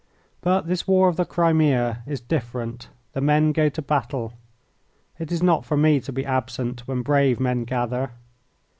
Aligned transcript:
But 0.41 0.65
this 0.65 0.87
war 0.87 1.09
of 1.09 1.15
the 1.15 1.25
Crimea 1.25 2.01
is 2.07 2.19
different. 2.19 2.89
The 3.13 3.21
men 3.21 3.51
go 3.51 3.69
to 3.69 3.83
battle. 3.83 4.33
It 5.19 5.31
is 5.31 5.43
not 5.43 5.63
for 5.63 5.77
me 5.77 5.99
to 5.99 6.11
be 6.11 6.25
absent 6.25 6.87
when 6.87 7.03
brave 7.03 7.39
men 7.39 7.65
gather. 7.65 8.09